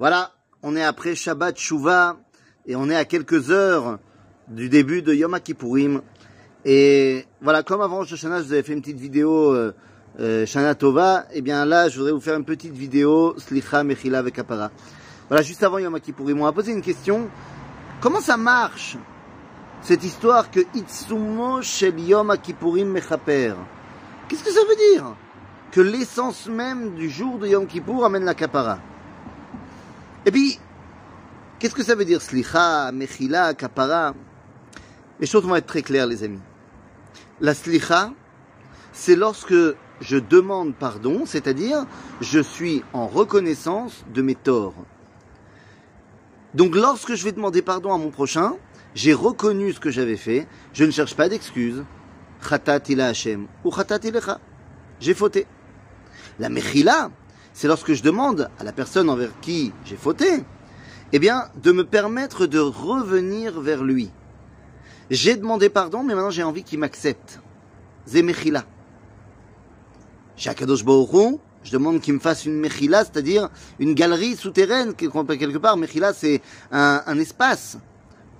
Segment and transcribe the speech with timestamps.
[0.00, 0.32] Voilà,
[0.64, 2.16] on est après Shabbat Shuvah
[2.66, 4.00] et on est à quelques heures
[4.48, 6.02] du début de Yom Kippourim.
[6.64, 9.72] Et voilà, comme avant Rosh Hashanah, je vous avais fait une petite vidéo euh,
[10.18, 14.18] euh, Shana Tova, et bien là, je voudrais vous faire une petite vidéo Slicha, Mechila
[14.18, 14.72] avec Kapara.
[15.28, 17.28] Voilà, juste avant Yom Kippourim, on va poser une question.
[18.00, 18.96] Comment ça marche
[19.80, 23.54] cette histoire que Itsumo Shel Yom Kippourim Mechaper?
[24.28, 25.14] Qu'est-ce que ça veut dire?
[25.70, 28.80] Que l'essence même du jour de Yom Kippour amène la Kapara.
[30.26, 30.58] Et puis,
[31.58, 34.14] qu'est-ce que ça veut dire Slicha, Mechila, Kapara?
[35.20, 36.40] Les choses vont être très claires, les amis.
[37.40, 38.12] La Slicha,
[38.92, 39.54] c'est lorsque
[40.00, 41.86] je demande pardon, c'est-à-dire
[42.20, 44.74] je suis en reconnaissance de mes torts.
[46.54, 48.54] Donc lorsque je vais demander pardon à mon prochain,
[48.94, 51.84] j'ai reconnu ce que j'avais fait, je ne cherche pas d'excuses.
[52.48, 54.40] Chatat ila Hashem ou ilecha.
[55.00, 55.46] J'ai fauté.
[56.38, 57.10] La mechila,
[57.54, 60.44] c'est lorsque je demande à la personne envers qui j'ai fauté,
[61.12, 64.10] eh bien, de me permettre de revenir vers lui.
[65.08, 67.40] J'ai demandé pardon, mais maintenant j'ai envie qu'il m'accepte.
[68.06, 68.64] Zemechila.
[70.36, 70.84] Chez Akadosh
[71.62, 75.76] je demande qu'il me fasse une mechila, c'est-à-dire une galerie souterraine, quelque part.
[75.76, 77.78] Mechila, c'est un, un, espace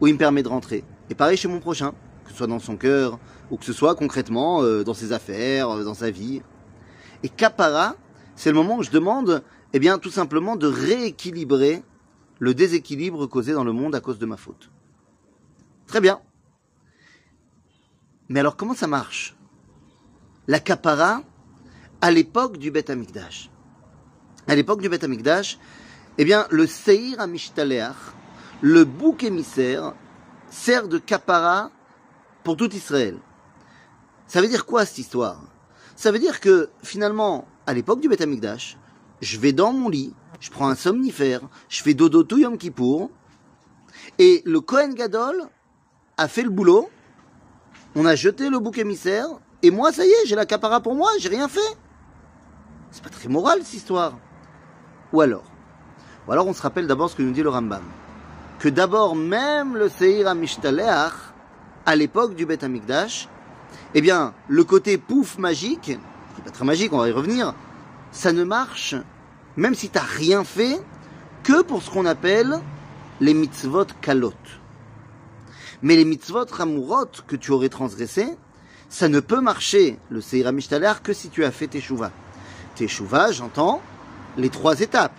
[0.00, 0.84] où il me permet de rentrer.
[1.08, 1.92] Et pareil chez mon prochain,
[2.24, 3.18] que ce soit dans son cœur,
[3.50, 6.42] ou que ce soit concrètement euh, dans ses affaires, euh, dans sa vie.
[7.22, 7.94] Et kapara,
[8.36, 11.82] c'est le moment où je demande, eh bien, tout simplement de rééquilibrer
[12.38, 14.70] le déséquilibre causé dans le monde à cause de ma faute.
[15.86, 16.20] Très bien.
[18.28, 19.36] Mais alors, comment ça marche?
[20.48, 21.22] La kapara,
[22.00, 23.50] à l'époque du Beth Amikdash.
[24.46, 25.58] À l'époque du Beth Amikdash,
[26.18, 27.96] eh bien, le Seir Amishtaleach,
[28.60, 29.94] le bouc émissaire,
[30.50, 31.70] sert de kapara
[32.44, 33.18] pour tout Israël.
[34.26, 35.42] Ça veut dire quoi cette histoire?
[35.96, 38.76] Ça veut dire que finalement, à l'époque du Beth Amikdash,
[39.20, 43.10] je vais dans mon lit, je prends un somnifère, je fais dodo tout Yom Kippour,
[44.18, 45.48] et le Kohen Gadol
[46.16, 46.90] a fait le boulot,
[47.94, 49.28] on a jeté le bouc émissaire,
[49.62, 51.60] et moi, ça y est, j'ai la capara pour moi, j'ai rien fait.
[52.90, 54.18] C'est pas très moral cette histoire.
[55.12, 55.44] Ou alors
[56.28, 57.82] Ou alors on se rappelle d'abord ce que nous dit le Rambam.
[58.58, 61.12] Que d'abord, même le Seir Amishtaleach,
[61.86, 63.28] à l'époque du Beth Amikdash,
[63.94, 67.54] eh bien, le côté pouf magique, qui n'est pas très magique, on va y revenir,
[68.14, 68.94] ça ne marche,
[69.56, 70.80] même si tu n'as rien fait,
[71.42, 72.60] que pour ce qu'on appelle
[73.20, 74.32] les mitzvot kalot.
[75.82, 78.38] Mais les mitzvot ramurot que tu aurais transgressés,
[78.88, 82.12] ça ne peut marcher, le Seir Amishtaleach, que si tu as fait tes chouvas.
[82.76, 83.82] Teshuva, j'entends
[84.38, 85.16] les trois étapes.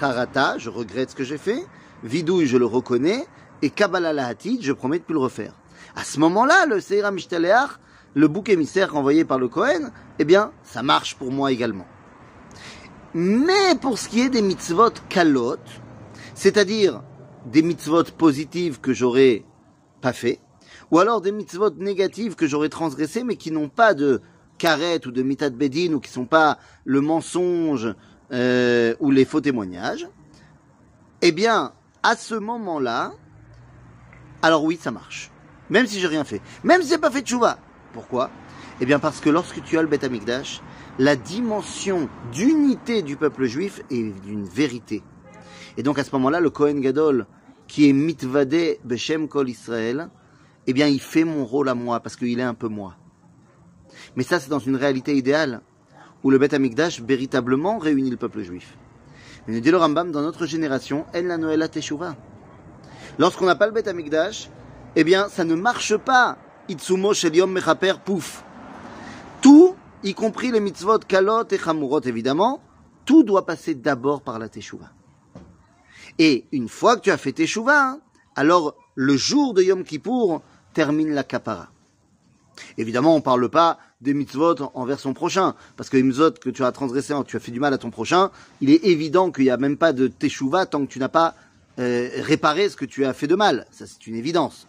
[0.00, 1.64] Charata, je regrette ce que j'ai fait.
[2.02, 3.26] Vidouille, je le reconnais.
[3.62, 5.52] Et Kabbalah Lahatid, je promets de plus le refaire.
[5.94, 7.78] À ce moment-là, le Seira Mishtaleach,
[8.14, 11.86] le bouc émissaire envoyé par le Kohen, eh bien, ça marche pour moi également.
[13.18, 15.56] Mais pour ce qui est des mitzvot kalot,
[16.34, 17.02] c'est-à-dire
[17.46, 19.42] des mitzvot positives que j'aurais
[20.02, 20.38] pas fait,
[20.90, 24.20] ou alors des mitzvot négatives que j'aurais transgressées mais qui n'ont pas de
[24.58, 27.94] karet ou de mitat bedin ou qui sont pas le mensonge
[28.32, 30.06] euh, ou les faux témoignages,
[31.22, 31.72] eh bien,
[32.02, 33.14] à ce moment-là,
[34.42, 35.30] alors oui, ça marche.
[35.70, 36.42] Même si j'ai rien fait.
[36.64, 37.56] Même si j'ai pas fait de chouva.
[37.94, 38.28] Pourquoi?
[38.82, 40.60] Eh bien, parce que lorsque tu as le Beth Amikdash,
[40.98, 45.02] la dimension d'unité du peuple juif est d'une vérité.
[45.76, 47.26] Et donc, à ce moment-là, le Kohen Gadol,
[47.66, 50.08] qui est mitvade beshem kol Israël,
[50.66, 52.94] eh bien, il fait mon rôle à moi, parce qu'il est un peu moi.
[54.16, 55.60] Mais ça, c'est dans une réalité idéale,
[56.24, 58.76] où le Beth Amikdash véritablement réunit le peuple juif.
[59.46, 62.16] Mais nous dit le Rambam, dans notre génération, elle la Noël Teshuvah.
[63.18, 64.50] Lorsqu'on n'a pas le Beth Amikdash,
[64.96, 66.38] eh bien, ça ne marche pas.
[66.68, 68.42] Itsumo shel yom mechaper, pouf.
[69.40, 69.75] Tout,
[70.06, 72.62] y compris les mitzvot kalot et chamurot, évidemment,
[73.04, 74.90] tout doit passer d'abord par la Teshuvah.
[76.18, 77.98] Et une fois que tu as fait Teshuvah,
[78.36, 80.42] alors le jour de Yom Kippour
[80.74, 81.70] termine la kapara.
[82.78, 86.50] Évidemment, on ne parle pas des mitzvot envers son prochain, parce que les mitzvot que
[86.50, 88.30] tu as transgressé, tu as fait du mal à ton prochain,
[88.60, 91.34] il est évident qu'il n'y a même pas de teshuva tant que tu n'as pas
[91.78, 93.66] euh, réparé ce que tu as fait de mal.
[93.72, 94.68] Ça, c'est une évidence.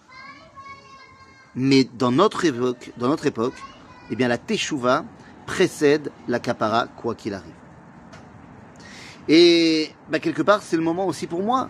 [1.56, 3.56] Mais dans notre époque, dans notre époque,
[4.09, 5.06] eh bien, la teshuva
[5.47, 7.53] précède la kapara, quoi qu'il arrive.
[9.27, 11.69] Et bah, quelque part, c'est le moment aussi pour moi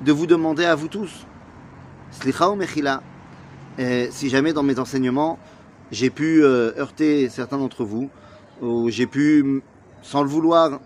[0.00, 1.26] de vous demander à vous tous,
[2.12, 3.02] slicha ou mechila,
[3.78, 5.38] euh, si jamais dans mes enseignements,
[5.92, 8.08] j'ai pu euh, heurter certains d'entre vous,
[8.62, 9.62] ou j'ai pu,
[10.02, 10.80] sans le vouloir,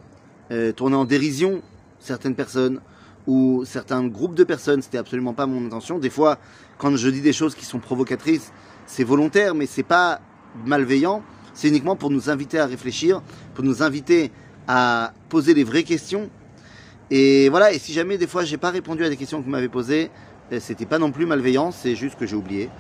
[0.50, 1.62] euh, tourner en dérision
[2.00, 2.80] certaines personnes,
[3.26, 5.98] ou certains groupes de personnes, c'était absolument pas mon intention.
[5.98, 6.38] Des fois,
[6.78, 8.52] quand je dis des choses qui sont provocatrices,
[8.86, 10.20] c'est volontaire, mais c'est pas
[10.66, 11.22] malveillant.
[11.54, 13.22] C'est uniquement pour nous inviter à réfléchir,
[13.54, 14.30] pour nous inviter
[14.68, 16.30] à poser les vraies questions.
[17.10, 19.50] Et voilà, et si jamais des fois j'ai pas répondu à des questions que vous
[19.50, 20.10] m'avez posées,
[20.52, 22.70] euh, c'était pas non plus malveillant, c'est juste que j'ai oublié.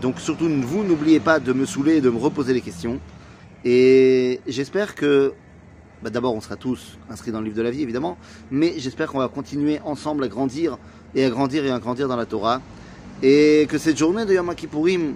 [0.00, 3.00] Donc surtout, vous n'oubliez pas de me saouler et de me reposer les questions.
[3.64, 5.32] Et j'espère que,
[6.00, 8.16] bah, d'abord on sera tous inscrits dans le livre de la vie évidemment,
[8.52, 10.78] mais j'espère qu'on va continuer ensemble à grandir
[11.16, 12.60] et à grandir et à grandir dans la Torah.
[13.22, 15.14] Et que cette journée de Yom Kippourim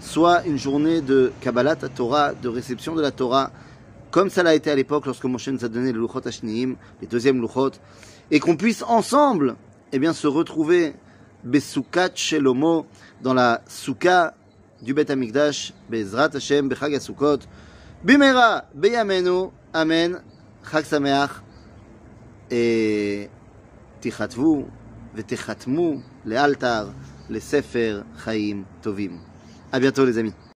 [0.00, 3.50] soit une journée de Kabbalat Torah, de réception de la Torah,
[4.10, 7.06] comme ça l'a été à l'époque lorsque Moshe nous a donné le Luchot Ashniim, les
[7.06, 7.72] deuxièmes Luchot,
[8.30, 9.56] et qu'on puisse ensemble
[9.92, 10.94] eh bien, se retrouver
[11.44, 12.86] Besoukat Shelomo,
[13.22, 14.34] dans la Souka
[14.82, 17.38] du Bet Amikdash, Bezrat Hashem, Bechag Asukot,
[18.04, 20.20] Bimera, Beyamenu, Amen,
[20.70, 21.30] Chag Sameach,
[22.50, 23.28] et
[24.00, 24.64] Tichatvu,
[25.14, 26.86] Vetechatmu, Lealtar,
[27.40, 29.18] Sefer Chaim Tovim.
[29.72, 30.36] À bientôt les amis.